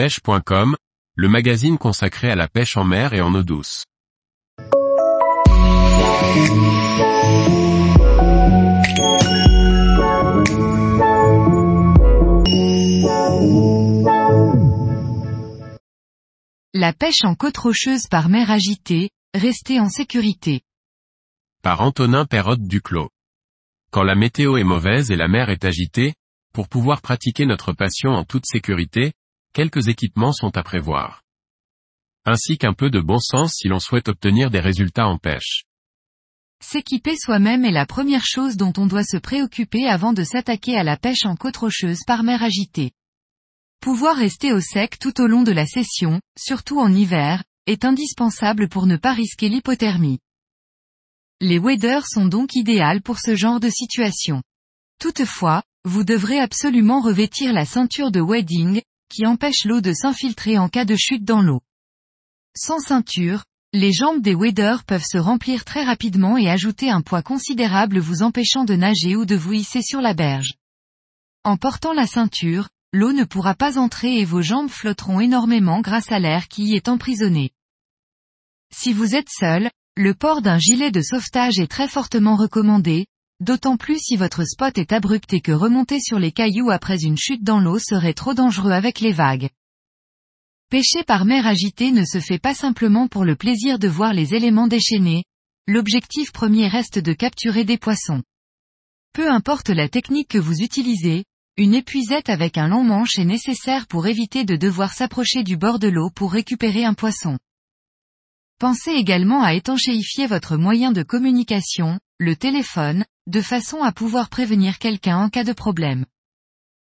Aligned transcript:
pêche.com, 0.00 0.76
le 1.14 1.28
magazine 1.28 1.76
consacré 1.76 2.30
à 2.30 2.34
la 2.34 2.48
pêche 2.48 2.78
en 2.78 2.84
mer 2.84 3.12
et 3.12 3.20
en 3.20 3.34
eau 3.34 3.42
douce. 3.42 3.84
La 16.72 16.94
pêche 16.94 17.24
en 17.24 17.34
côte 17.34 17.58
rocheuse 17.58 18.06
par 18.10 18.30
mer 18.30 18.50
agitée, 18.50 19.10
restez 19.34 19.80
en 19.80 19.90
sécurité. 19.90 20.62
Par 21.62 21.82
Antonin 21.82 22.24
Perrotte 22.24 22.62
Duclos. 22.62 23.10
Quand 23.90 24.04
la 24.04 24.14
météo 24.14 24.56
est 24.56 24.64
mauvaise 24.64 25.10
et 25.10 25.16
la 25.16 25.28
mer 25.28 25.50
est 25.50 25.66
agitée, 25.66 26.14
pour 26.54 26.68
pouvoir 26.68 27.02
pratiquer 27.02 27.44
notre 27.44 27.74
passion 27.74 28.12
en 28.12 28.24
toute 28.24 28.46
sécurité, 28.46 29.12
quelques 29.52 29.88
équipements 29.88 30.32
sont 30.32 30.56
à 30.56 30.62
prévoir. 30.62 31.22
Ainsi 32.24 32.58
qu'un 32.58 32.74
peu 32.74 32.90
de 32.90 33.00
bon 33.00 33.18
sens 33.18 33.54
si 33.56 33.68
l'on 33.68 33.80
souhaite 33.80 34.08
obtenir 34.08 34.50
des 34.50 34.60
résultats 34.60 35.06
en 35.06 35.18
pêche. 35.18 35.64
S'équiper 36.62 37.16
soi-même 37.16 37.64
est 37.64 37.72
la 37.72 37.86
première 37.86 38.24
chose 38.24 38.56
dont 38.56 38.72
on 38.76 38.86
doit 38.86 39.04
se 39.04 39.16
préoccuper 39.16 39.86
avant 39.86 40.12
de 40.12 40.22
s'attaquer 40.22 40.76
à 40.76 40.84
la 40.84 40.96
pêche 40.96 41.24
en 41.24 41.34
côte 41.34 41.56
rocheuse 41.56 42.00
par 42.06 42.22
mer 42.22 42.42
agitée. 42.42 42.92
Pouvoir 43.80 44.16
rester 44.16 44.52
au 44.52 44.60
sec 44.60 44.98
tout 44.98 45.22
au 45.22 45.26
long 45.26 45.42
de 45.42 45.52
la 45.52 45.66
session, 45.66 46.20
surtout 46.38 46.78
en 46.78 46.92
hiver, 46.92 47.42
est 47.66 47.86
indispensable 47.86 48.68
pour 48.68 48.86
ne 48.86 48.96
pas 48.96 49.14
risquer 49.14 49.48
l'hypothermie. 49.48 50.18
Les 51.40 51.58
waders 51.58 52.06
sont 52.06 52.26
donc 52.26 52.54
idéales 52.54 53.00
pour 53.00 53.18
ce 53.18 53.34
genre 53.34 53.60
de 53.60 53.70
situation. 53.70 54.42
Toutefois, 55.00 55.62
vous 55.86 56.04
devrez 56.04 56.38
absolument 56.38 57.00
revêtir 57.00 57.54
la 57.54 57.64
ceinture 57.64 58.10
de 58.10 58.20
wading, 58.20 58.82
qui 59.10 59.26
empêche 59.26 59.64
l'eau 59.66 59.82
de 59.82 59.92
s'infiltrer 59.92 60.56
en 60.56 60.70
cas 60.70 60.86
de 60.86 60.96
chute 60.96 61.24
dans 61.24 61.42
l'eau. 61.42 61.60
Sans 62.56 62.78
ceinture, 62.78 63.44
les 63.72 63.92
jambes 63.92 64.22
des 64.22 64.34
waders 64.34 64.84
peuvent 64.84 65.04
se 65.06 65.18
remplir 65.18 65.64
très 65.64 65.84
rapidement 65.84 66.38
et 66.38 66.48
ajouter 66.48 66.90
un 66.90 67.02
poids 67.02 67.22
considérable 67.22 67.98
vous 67.98 68.22
empêchant 68.22 68.64
de 68.64 68.74
nager 68.74 69.16
ou 69.16 69.26
de 69.26 69.36
vous 69.36 69.52
hisser 69.52 69.82
sur 69.82 70.00
la 70.00 70.14
berge. 70.14 70.54
En 71.44 71.56
portant 71.56 71.92
la 71.92 72.06
ceinture, 72.06 72.68
l'eau 72.92 73.12
ne 73.12 73.24
pourra 73.24 73.54
pas 73.54 73.78
entrer 73.78 74.18
et 74.18 74.24
vos 74.24 74.42
jambes 74.42 74.70
flotteront 74.70 75.20
énormément 75.20 75.80
grâce 75.80 76.10
à 76.10 76.18
l'air 76.18 76.48
qui 76.48 76.64
y 76.64 76.74
est 76.74 76.88
emprisonné. 76.88 77.50
Si 78.72 78.92
vous 78.92 79.14
êtes 79.14 79.30
seul, 79.30 79.70
le 79.96 80.14
port 80.14 80.42
d'un 80.42 80.58
gilet 80.58 80.90
de 80.90 81.02
sauvetage 81.02 81.58
est 81.58 81.70
très 81.70 81.88
fortement 81.88 82.36
recommandé, 82.36 83.06
d'autant 83.40 83.76
plus 83.76 83.98
si 83.98 84.16
votre 84.16 84.44
spot 84.44 84.78
est 84.78 84.92
abrupt 84.92 85.32
et 85.32 85.40
que 85.40 85.52
remonter 85.52 85.98
sur 86.00 86.18
les 86.18 86.30
cailloux 86.30 86.70
après 86.70 87.02
une 87.02 87.16
chute 87.16 87.42
dans 87.42 87.58
l'eau 87.58 87.78
serait 87.78 88.14
trop 88.14 88.34
dangereux 88.34 88.72
avec 88.72 89.00
les 89.00 89.12
vagues. 89.12 89.48
Pêcher 90.70 91.02
par 91.02 91.24
mer 91.24 91.46
agitée 91.46 91.90
ne 91.90 92.04
se 92.04 92.20
fait 92.20 92.38
pas 92.38 92.54
simplement 92.54 93.08
pour 93.08 93.24
le 93.24 93.34
plaisir 93.34 93.78
de 93.78 93.88
voir 93.88 94.12
les 94.12 94.34
éléments 94.34 94.68
déchaînés, 94.68 95.24
l'objectif 95.66 96.30
premier 96.32 96.68
reste 96.68 96.98
de 96.98 97.12
capturer 97.12 97.64
des 97.64 97.78
poissons. 97.78 98.22
Peu 99.12 99.30
importe 99.30 99.70
la 99.70 99.88
technique 99.88 100.28
que 100.28 100.38
vous 100.38 100.60
utilisez, 100.60 101.24
une 101.56 101.74
épuisette 101.74 102.28
avec 102.28 102.56
un 102.56 102.68
long 102.68 102.84
manche 102.84 103.18
est 103.18 103.24
nécessaire 103.24 103.86
pour 103.86 104.06
éviter 104.06 104.44
de 104.44 104.56
devoir 104.56 104.92
s'approcher 104.92 105.42
du 105.42 105.56
bord 105.56 105.78
de 105.78 105.88
l'eau 105.88 106.10
pour 106.10 106.32
récupérer 106.32 106.84
un 106.84 106.94
poisson. 106.94 107.38
Pensez 108.58 108.92
également 108.92 109.42
à 109.42 109.54
étanchéifier 109.54 110.26
votre 110.26 110.56
moyen 110.56 110.92
de 110.92 111.02
communication, 111.02 111.98
le 112.18 112.36
téléphone, 112.36 113.04
de 113.30 113.40
façon 113.40 113.82
à 113.82 113.92
pouvoir 113.92 114.28
prévenir 114.28 114.78
quelqu'un 114.78 115.16
en 115.16 115.28
cas 115.30 115.44
de 115.44 115.52
problème. 115.52 116.04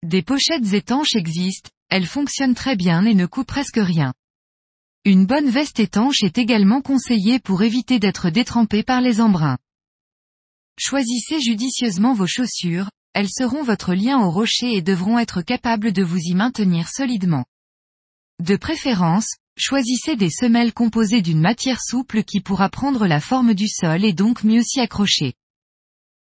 Des 0.03 0.21
pochettes 0.21 0.75
étanches 0.75 1.15
existent, 1.15 1.71
elles 1.91 2.07
fonctionnent 2.07 2.57
très 2.57 2.75
bien 2.75 3.05
et 3.05 3.15
ne 3.15 3.27
coûtent 3.27 3.47
presque 3.47 3.79
rien. 3.79 4.13
Une 5.05 5.27
bonne 5.27 5.49
veste 5.49 5.79
étanche 5.79 6.25
est 6.25 6.37
également 6.37 6.83
conseillée 6.83 7.39
pour 7.39 7.63
éviter 7.63 8.01
d'être 8.01 8.31
détrempé 8.31 8.83
par 8.83 9.01
les 9.01 9.21
embruns. 9.21 9.59
Choisissez 10.77 11.41
judicieusement 11.41 12.15
vos 12.15 12.27
chaussures, 12.27 12.91
elles 13.13 13.31
seront 13.31 13.63
votre 13.63 13.95
lien 13.95 14.19
au 14.19 14.31
rocher 14.31 14.75
et 14.75 14.83
devront 14.83 15.21
être 15.21 15.41
capables 15.41 15.93
de 15.93 16.03
vous 16.03 16.19
y 16.19 16.35
maintenir 16.35 16.89
solidement. 16.89 17.45
De 18.43 18.57
préférence, 18.57 19.37
choisissez 19.57 20.17
des 20.17 20.31
semelles 20.31 20.73
composées 20.73 21.23
d'une 21.23 21.41
matière 21.41 21.81
souple 21.81 22.25
qui 22.25 22.41
pourra 22.41 22.71
prendre 22.71 23.07
la 23.07 23.21
forme 23.21 23.55
du 23.55 23.69
sol 23.69 24.05
et 24.05 24.13
donc 24.13 24.43
mieux 24.43 24.63
s'y 24.63 24.81
accrocher. 24.81 25.35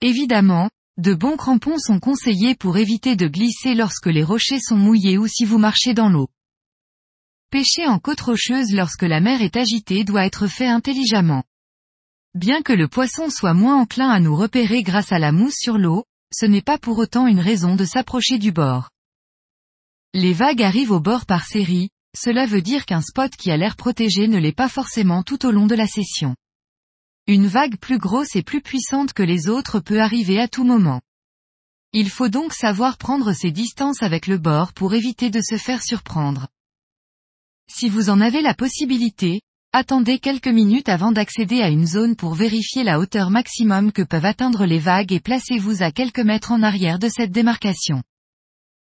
Évidemment, 0.02 0.70
de 0.98 1.14
bons 1.14 1.36
crampons 1.36 1.78
sont 1.78 2.00
conseillés 2.00 2.56
pour 2.56 2.78
éviter 2.78 3.16
de 3.16 3.28
glisser 3.28 3.76
lorsque 3.76 4.08
les 4.08 4.24
rochers 4.24 4.60
sont 4.60 4.78
mouillés 4.78 5.18
ou 5.18 5.28
si 5.28 5.44
vous 5.44 5.58
marchez 5.58 5.94
dans 5.94 6.10
l'eau. 6.10 6.30
Pêcher 7.52 7.88
en 7.88 8.00
côte 8.00 8.22
rocheuse 8.22 8.74
lorsque 8.74 9.04
la 9.04 9.20
mer 9.20 9.42
est 9.42 9.58
agitée 9.58 10.04
doit 10.04 10.26
être 10.26 10.48
fait 10.48 10.68
intelligemment. 10.68 11.44
Bien 12.34 12.62
que 12.62 12.74
le 12.74 12.88
poisson 12.88 13.30
soit 13.30 13.54
moins 13.54 13.82
enclin 13.82 14.10
à 14.10 14.20
nous 14.20 14.36
repérer 14.36 14.84
grâce 14.84 15.12
à 15.12 15.20
la 15.20 15.32
mousse 15.32 15.58
sur 15.58 15.78
l'eau, 15.78 16.06
ce 16.34 16.46
n'est 16.46 16.62
pas 16.62 16.78
pour 16.78 16.98
autant 17.00 17.28
une 17.28 17.40
raison 17.40 17.76
de 17.76 17.86
s'approcher 17.86 18.38
du 18.38 18.52
bord. 18.52 18.90
Les 20.14 20.34
vagues 20.34 20.62
arrivent 20.62 20.92
au 20.92 21.00
bord 21.00 21.26
par 21.26 21.44
série, 21.46 21.90
cela 22.18 22.46
veut 22.46 22.62
dire 22.62 22.86
qu'un 22.86 23.02
spot 23.02 23.36
qui 23.36 23.52
a 23.52 23.58
l'air 23.58 23.76
protégé 23.76 24.28
ne 24.28 24.38
l'est 24.38 24.56
pas 24.56 24.70
forcément 24.70 25.24
tout 25.24 25.46
au 25.46 25.52
long 25.52 25.68
de 25.68 25.76
la 25.76 25.88
session. 25.88 26.36
Une 27.32 27.46
vague 27.46 27.78
plus 27.78 28.00
grosse 28.00 28.36
et 28.36 28.42
plus 28.42 28.60
puissante 28.60 29.14
que 29.14 29.22
les 29.22 29.50
autres 29.50 29.80
peut 29.80 30.02
arriver 30.02 30.40
à 30.40 30.48
tout 30.48 30.64
moment. 30.64 31.00
Il 31.94 32.10
faut 32.10 32.28
donc 32.28 32.54
savoir 32.54 32.98
prendre 32.98 33.34
ses 33.34 33.52
distances 33.52 34.02
avec 34.02 34.26
le 34.26 34.40
bord 34.40 34.74
pour 34.74 34.96
éviter 34.96 35.30
de 35.30 35.40
se 35.40 35.56
faire 35.56 35.84
surprendre. 35.84 36.48
Si 37.72 37.88
vous 37.88 38.10
en 38.10 38.20
avez 38.20 38.42
la 38.42 38.56
possibilité, 38.56 39.42
attendez 39.74 40.18
quelques 40.18 40.48
minutes 40.48 40.90
avant 40.90 41.12
d'accéder 41.12 41.62
à 41.62 41.70
une 41.70 41.86
zone 41.86 42.16
pour 42.16 42.34
vérifier 42.34 42.84
la 42.84 43.00
hauteur 43.00 43.30
maximum 43.30 43.92
que 43.92 44.02
peuvent 44.02 44.26
atteindre 44.26 44.66
les 44.66 44.80
vagues 44.80 45.14
et 45.14 45.20
placez-vous 45.20 45.84
à 45.84 45.92
quelques 45.92 46.18
mètres 46.18 46.52
en 46.52 46.64
arrière 46.64 46.98
de 46.98 47.10
cette 47.10 47.32
démarcation. 47.32 48.02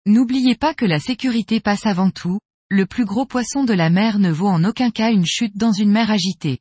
N'oubliez 0.06 0.54
pas 0.54 0.74
que 0.74 0.86
la 0.86 1.00
sécurité 1.00 1.58
passe 1.58 1.86
avant 1.86 2.10
tout, 2.10 2.38
le 2.70 2.86
plus 2.86 3.04
gros 3.04 3.26
poisson 3.26 3.64
de 3.64 3.74
la 3.74 3.90
mer 3.90 4.20
ne 4.20 4.30
vaut 4.30 4.46
en 4.46 4.62
aucun 4.62 4.92
cas 4.92 5.10
une 5.10 5.26
chute 5.26 5.56
dans 5.56 5.72
une 5.72 5.90
mer 5.90 6.12
agitée. 6.12 6.60